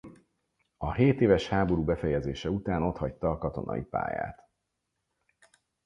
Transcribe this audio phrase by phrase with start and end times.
[0.77, 4.49] A hétéves háború befejezése után otthagyta a katonai pályát.